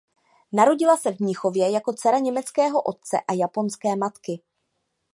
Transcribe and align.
Narodila 0.51 0.97
se 0.97 1.13
v 1.13 1.19
Mnichově 1.19 1.71
jako 1.71 1.93
dcera 1.93 2.19
německého 2.19 2.81
otce 2.81 3.17
a 3.27 3.33
japonské 3.33 3.95
matky. 3.95 4.41